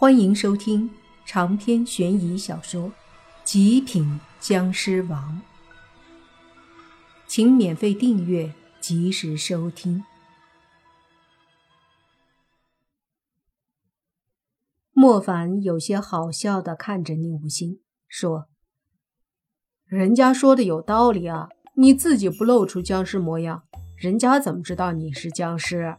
[0.00, 0.88] 欢迎收听
[1.26, 2.84] 长篇悬疑小说
[3.42, 5.42] 《极品僵尸王》，
[7.26, 10.04] 请免费订阅，及时收听。
[14.92, 18.46] 莫凡有些好笑的看着宁无心，说
[19.84, 23.64] ：“人家说的有道理啊，你自己不露出僵尸模样，
[23.96, 25.96] 人家怎么知道你是僵尸？”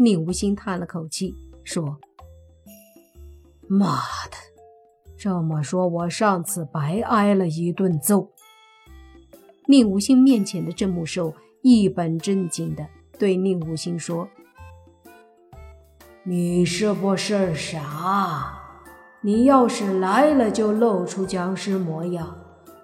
[0.00, 2.00] 宁无心叹了口气，说。
[3.74, 3.96] 妈
[4.30, 4.36] 的！
[5.16, 8.28] 这么说，我上次白挨了一顿揍。
[9.66, 11.32] 宁无心面前的镇木兽
[11.62, 12.86] 一本正经的
[13.18, 14.28] 对宁无心说
[16.22, 18.58] ：“你是不是傻？
[19.22, 22.36] 你要是来了就露出僵尸模样，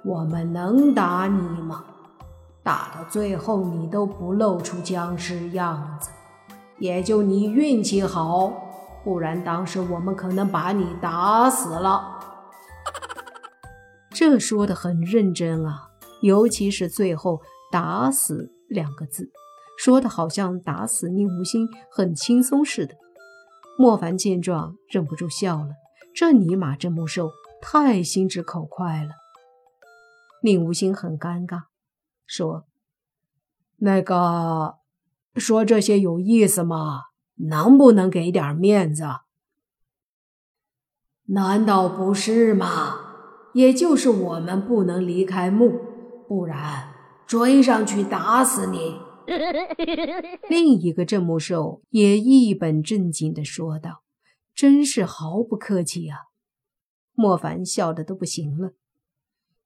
[0.07, 1.85] 我们能打你吗？
[2.63, 6.09] 打到最后你都不露出僵尸样子，
[6.79, 8.65] 也就你运气好。”
[9.05, 12.19] 不然，当时我们可能把你打死了。
[14.11, 15.91] 这说的很认真啊，
[16.21, 17.41] 尤其是最后
[17.73, 19.31] “打死”两个字，
[19.79, 22.95] 说的好像打死宁无心很轻松似的。
[23.79, 25.71] 莫凡见状，忍不住笑了。
[26.15, 27.31] 这尼玛这木寿
[27.63, 29.11] 太心直口快了。
[30.43, 31.63] 宁无心很尴尬，
[32.27, 32.67] 说
[33.79, 34.79] ：“那个，
[35.37, 37.03] 说这些有意思吗？”
[37.39, 39.05] 能不能给点面子？
[41.27, 43.07] 难道不是吗？
[43.55, 45.81] 也就是我们不能离开墓，
[46.29, 46.95] 不然
[47.27, 49.01] 追上去打死你。
[50.49, 54.03] 另一个镇墓兽也一本正经地说道
[54.55, 56.17] ：“真是毫不客气啊！”
[57.15, 58.73] 莫凡笑得都不行了。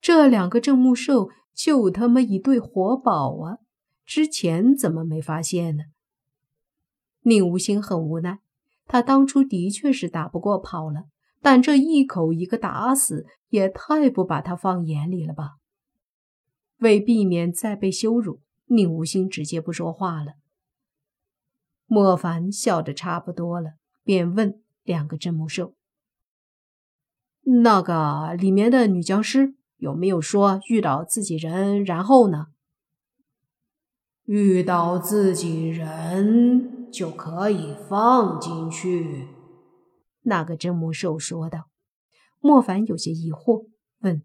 [0.00, 3.58] 这两个镇墓兽就他妈一对活宝啊！
[4.04, 5.84] 之前怎么没发现呢？
[7.22, 8.40] 宁无心很无奈，
[8.86, 11.04] 他当初的确是打不过跑了，
[11.40, 15.56] 但这一口一个打死，也太不把他放眼里了吧？
[16.78, 20.32] 为避免再被羞辱，宁无心直接不说话了。
[21.86, 25.74] 莫凡笑得差不多了，便问两个真木兽
[27.62, 32.46] ：“那个里面的女僵尸有没有说遇到自己人，然后呢？”
[34.26, 39.28] 遇到自己人就可以放进去。”
[40.22, 41.64] 那个真木兽说道。
[42.44, 43.68] 莫凡有些疑惑，
[44.00, 44.20] 问：“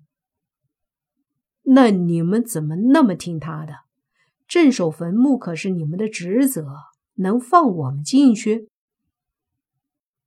[1.62, 3.74] 那你们怎么那么听他的？
[4.48, 6.66] 镇守坟墓可是你们的职责，
[7.18, 8.70] 能放我们进去？”“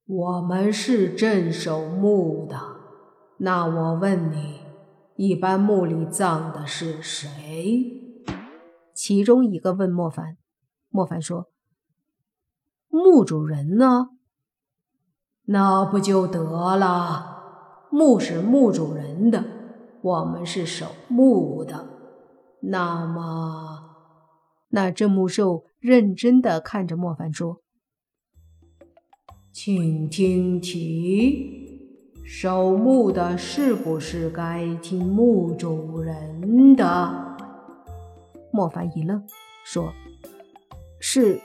[0.07, 2.77] 我们是镇守墓的。
[3.39, 4.61] 那我问你，
[5.17, 8.25] 一般墓里葬的是谁？”
[8.95, 10.37] 其中一个问莫凡，
[10.91, 11.51] 莫凡说
[12.91, 14.11] ：“墓主人呢？
[15.47, 17.89] 那不就得了？
[17.91, 19.45] 墓是墓主人的，
[20.03, 21.89] 我们是守墓的。
[22.63, 23.97] 那么，
[24.69, 27.63] 那镇墓兽认真的看着莫凡说
[29.51, 31.81] ：‘请听题，
[32.25, 37.37] 守墓的是不是该听墓主人的？’”
[38.53, 39.27] 莫凡一愣，
[39.65, 39.93] 说
[41.01, 41.41] ：“是，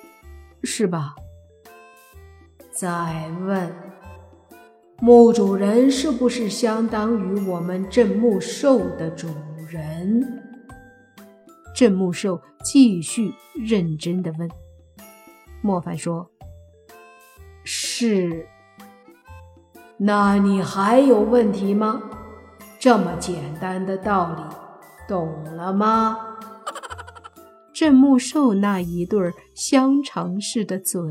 [0.63, 1.15] 是吧？”
[2.75, 3.71] 再问，
[4.99, 9.29] 墓主人是不是相当于我们镇墓兽的主
[9.69, 10.43] 人？
[11.73, 14.49] 镇墓兽继续认真的问。
[15.61, 16.29] 莫凡说
[17.63, 18.45] ：“是。”
[19.95, 22.03] 那你还有问题吗？
[22.77, 24.43] 这么简单的道理，
[25.07, 26.17] 懂了吗？
[27.73, 31.01] 镇墓兽那一对香肠似的嘴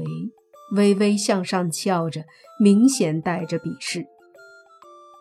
[0.74, 2.24] 微微向上翘着，
[2.60, 4.06] 明显带着鄙视。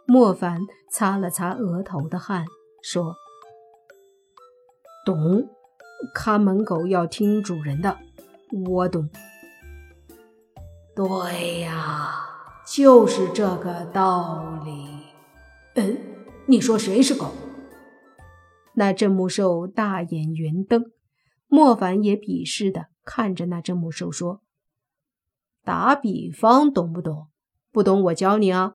[0.05, 0.59] 莫凡
[0.91, 2.45] 擦了擦额头的汗，
[2.81, 3.15] 说
[5.05, 5.47] ：“懂，
[6.13, 7.97] 看门狗要听主人的，
[8.67, 9.09] 我懂。”
[10.95, 12.13] 对呀，
[12.67, 14.87] 就是这个道理。
[15.75, 15.97] 嗯，
[16.45, 17.31] 你说谁是狗？
[18.75, 20.85] 那镇墓兽大眼圆瞪。
[21.47, 24.41] 莫凡也鄙视的看着那只母兽说
[25.63, 27.27] ：“打比方，懂不懂？
[27.71, 28.73] 不懂，我教你啊。”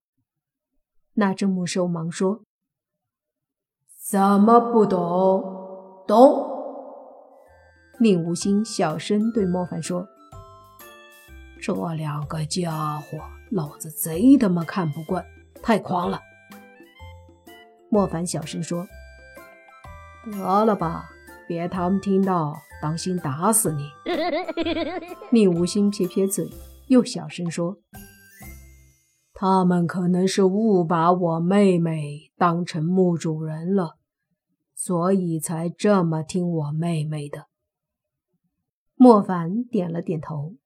[1.14, 2.42] 那只母兽忙说
[4.10, 6.04] ：“怎么不懂？
[6.06, 6.48] 懂？”
[8.00, 10.06] 宁无心小声对莫凡说
[11.60, 13.18] ：“这两个家伙，
[13.50, 15.24] 老子贼他妈看不惯，
[15.62, 16.20] 太狂了。”
[17.90, 18.86] 莫凡小声说
[20.30, 21.10] ：“得了吧，
[21.46, 23.90] 别他们听到。”当心打死你！
[25.32, 26.48] 宁无心撇撇嘴，
[26.88, 27.80] 又小声说
[29.34, 33.98] ：“他们可能是误把我妹妹当成墓主人了，
[34.74, 37.46] 所以才这么听我妹妹的。
[38.94, 40.56] 莫凡点了点头，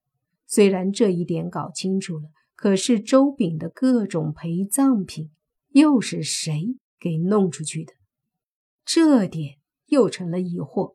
[0.47, 5.31] 虽然这一点搞清楚了，可是周炳的各种陪葬品
[5.71, 7.93] 又是谁给弄出去的？
[8.85, 10.95] 这点又成了疑惑，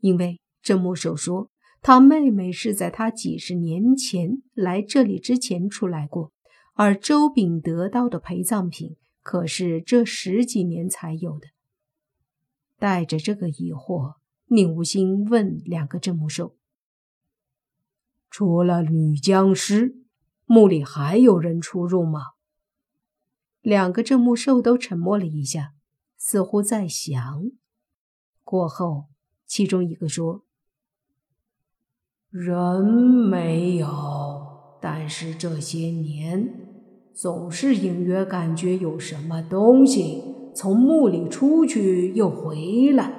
[0.00, 1.50] 因为郑木寿说
[1.86, 6.32] 他妹妹是在他几十年前来这里之前出来过。
[6.72, 11.48] 而周炳得到的陪葬品可是这十几年才有的。
[12.78, 14.14] 带着这个疑惑，
[14.46, 16.56] 宁无心问两个镇墓兽
[18.30, 19.94] ：“除了女僵尸，
[20.46, 22.20] 墓里还有人出入吗？”
[23.60, 25.74] 两个镇墓兽都沉默了一下，
[26.16, 27.50] 似乎在想。
[28.42, 29.04] 过后，
[29.46, 30.44] 其中一个说
[32.34, 33.86] ：“人没有。”
[34.82, 36.46] 但是这些年，
[37.14, 40.22] 总是隐约感觉有什么东西
[40.54, 43.12] 从墓里出去又回来，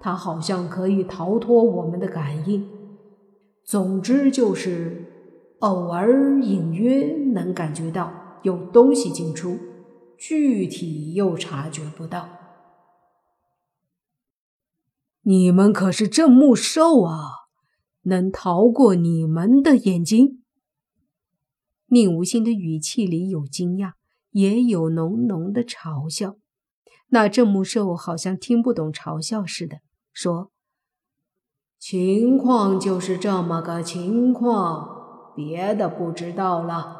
[0.00, 2.66] 它好像可以逃脱我们的感应。
[3.66, 5.12] 总之就是
[5.58, 8.10] 偶尔隐约能感觉到
[8.42, 9.58] 有东西进出，
[10.18, 12.28] 具体又察觉不到。
[15.22, 17.39] 你们可是镇墓兽啊，
[18.02, 20.42] 能逃过你们的眼睛？
[21.86, 23.94] 宁无心的语气里有惊讶，
[24.30, 26.36] 也有浓浓的嘲笑。
[27.08, 29.80] 那郑木寿好像听不懂嘲笑似的，
[30.12, 30.52] 说
[31.78, 36.98] ：“情况就是这么个情况，别的不知道了。”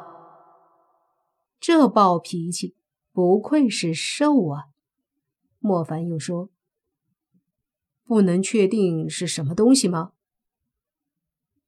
[1.61, 2.75] 这暴脾气，
[3.13, 4.65] 不愧是兽啊！
[5.59, 6.49] 莫凡又说
[8.03, 10.11] ：“不能确定是什么东西吗？”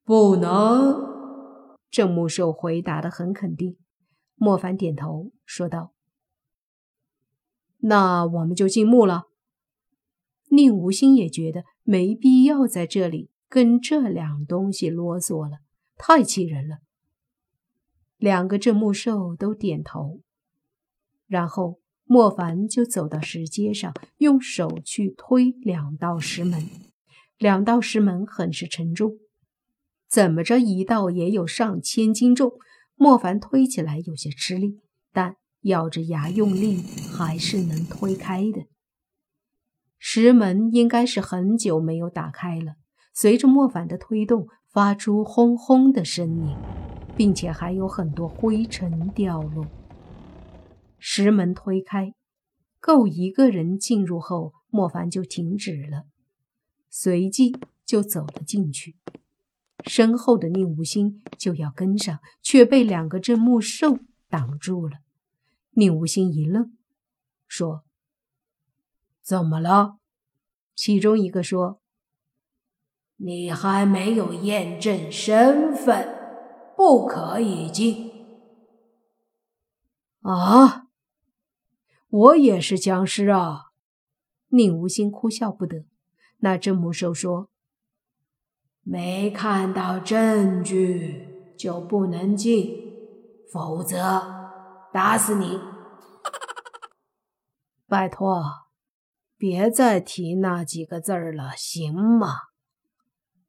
[0.04, 1.14] 不能。
[1.90, 3.76] 郑木寿回答的很肯定，
[4.34, 5.92] 莫凡点头说道
[7.78, 9.24] ：“那我们就进墓了。”
[10.50, 15.58] 宁无心也觉得没必要在这里跟这两东西啰嗦了，
[15.96, 16.78] 太气人了。
[18.18, 20.20] 两个镇木兽都点头，
[21.26, 26.68] 然后莫凡就走到石阶上，用手去推两道石门，
[27.38, 29.18] 两道石门很是沉重。
[30.14, 32.52] 怎么着，一道也有上千斤重，
[32.94, 34.78] 莫凡推起来有些吃力，
[35.12, 38.66] 但咬着牙用力，还是能推开的。
[39.98, 42.74] 石门应该是很久没有打开了，
[43.12, 46.54] 随着莫凡的推动，发出轰轰的声音，
[47.16, 49.66] 并且还有很多灰尘掉落。
[50.96, 52.14] 石门推开，
[52.78, 56.04] 够一个人进入后，莫凡就停止了，
[56.88, 58.94] 随即就走了进去。
[59.86, 63.98] 身后的宁无心就要跟上，却被两个镇墓兽
[64.28, 64.98] 挡住了。
[65.72, 66.76] 宁无心一愣，
[67.46, 67.84] 说
[69.22, 69.98] ：“怎么了？”
[70.74, 71.80] 其中一个说
[73.16, 76.08] ：“你还没有验证身份，
[76.76, 78.10] 不可以进。”
[80.22, 80.86] 啊！
[82.08, 83.72] 我也是僵尸啊！
[84.48, 85.84] 宁无心哭笑不得。
[86.38, 87.50] 那镇墓兽说。
[88.86, 92.92] 没看到证据就不能进，
[93.50, 93.98] 否则
[94.92, 95.58] 打死你！
[97.88, 98.42] 拜托，
[99.38, 102.28] 别再提那几个字儿了，行吗？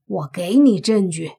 [0.06, 1.34] 我给你证据。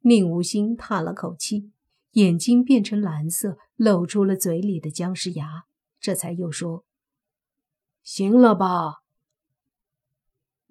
[0.00, 1.72] 宁无心叹了口气，
[2.12, 5.66] 眼睛变成蓝色，露出了嘴里的僵尸牙，
[6.00, 6.86] 这才又说
[8.02, 9.02] ：“行了吧？”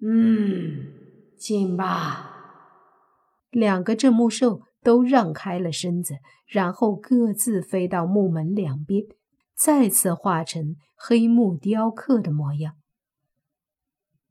[0.02, 0.99] 嗯。
[1.40, 2.36] 进吧！
[3.50, 6.16] 两个镇墓兽都让开了身子，
[6.46, 9.04] 然后各自飞到木门两边，
[9.56, 12.74] 再次化成黑木雕刻的模样。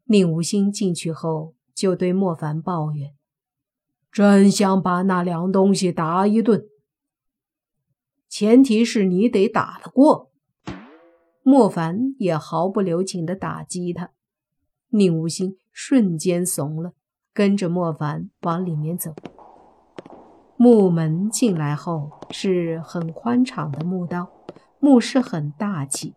[0.05, 3.15] 宁无心进去后就对莫凡抱怨
[4.13, 6.63] ：“真想把那两东西打一顿，
[8.29, 10.31] 前提是你得打得过。”
[11.41, 14.11] 莫凡也毫不留情地打击他，
[14.89, 16.93] 宁无心瞬间怂了。
[17.33, 19.13] 跟着莫凡往里面走，
[20.57, 24.31] 墓门进来后是很宽敞的墓道，
[24.79, 26.15] 墓室很大气，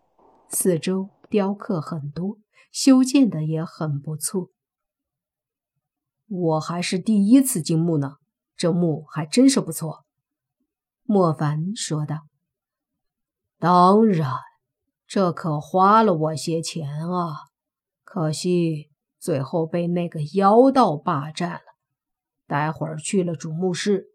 [0.49, 2.37] 四周雕刻很多，
[2.71, 4.49] 修建的也很不错。
[6.27, 8.17] 我还是第一次进墓呢，
[8.57, 10.03] 这墓还真是不错。
[11.03, 12.27] 莫凡说道
[13.59, 14.31] ：“当然，
[15.05, 17.35] 这可花了我些钱啊，
[18.03, 18.89] 可惜。”
[19.23, 21.61] 最后被那个妖道霸占了，
[22.45, 24.07] 待会儿去了主墓室，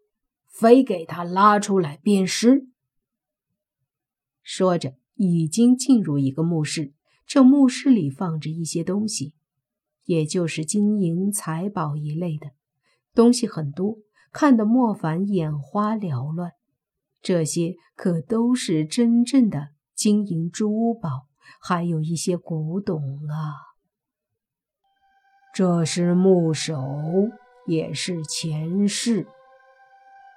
[0.45, 2.67] 非给他拉出来鞭尸。
[4.43, 6.93] 说着，已经进入一个墓室。
[7.25, 9.33] 这墓室里放着一些东西，
[10.05, 12.51] 也就是金银财宝一类的
[13.15, 13.97] 东西，很多，
[14.31, 16.51] 看得莫凡眼花缭乱。
[17.19, 21.25] 这些可都是真正的金银珠宝，
[21.59, 23.68] 还有一些古董啊。
[25.59, 26.81] 这是墓首，
[27.67, 29.27] 也是前世。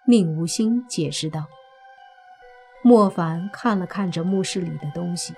[0.05, 1.47] 宁无心解释道。
[2.83, 5.33] 莫凡看了看这墓室里的东西，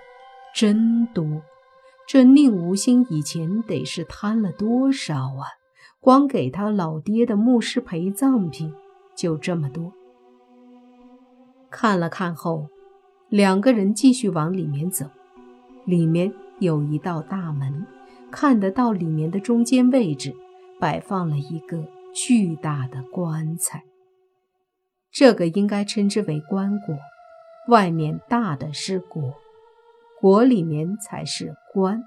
[0.55, 1.43] 真多。
[2.09, 5.45] 这宁无心以前得是贪了多少啊？
[6.01, 8.75] 光给他老爹的墓室陪葬品
[9.15, 9.93] 就这么多。
[11.71, 12.69] 看了看后，
[13.29, 15.05] 两个人继续往里面走。
[15.85, 17.87] 里面有一道大门，
[18.35, 20.35] 看得到里面的中间位置
[20.81, 23.85] 摆放了一个巨大的棺材。
[25.13, 26.99] 这个应该称之为棺椁。
[27.69, 29.33] 外面大的是椁，
[30.21, 32.03] 椁里面才是棺。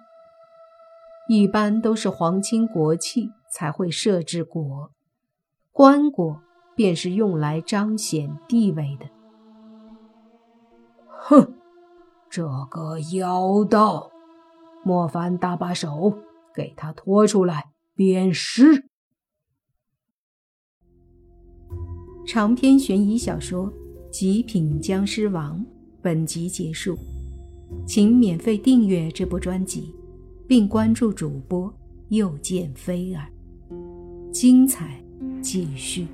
[1.30, 4.90] 一般都是皇亲国戚才会设置椁，
[5.72, 6.40] 棺椁
[6.76, 9.08] 便是用来彰显地位的。
[11.08, 11.54] 哼，
[12.30, 14.12] 这个妖道！
[14.88, 16.18] 莫凡搭把手，
[16.56, 18.86] 给他拖出来鞭尸。
[22.26, 23.74] 长篇悬疑小说。
[24.10, 25.64] 极品僵尸王，
[26.02, 26.98] 本集结束，
[27.86, 29.94] 请免费订阅这部专辑，
[30.48, 31.72] 并关注主播
[32.08, 33.28] 又见菲儿，
[34.32, 35.04] 精彩
[35.42, 36.08] 继续。